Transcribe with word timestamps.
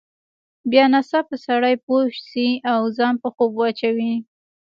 بیا 0.71 0.85
ناڅاپه 0.93 1.35
سړی 1.45 1.75
پوه 1.85 2.03
شي 2.29 2.49
او 2.71 2.79
ځان 2.97 3.13
په 3.23 3.29
خوب 3.35 3.51
واچوي. 3.55 4.13